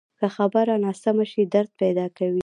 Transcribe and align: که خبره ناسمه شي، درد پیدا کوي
که 0.19 0.27
خبره 0.35 0.75
ناسمه 0.83 1.25
شي، 1.31 1.43
درد 1.53 1.71
پیدا 1.81 2.05
کوي 2.17 2.39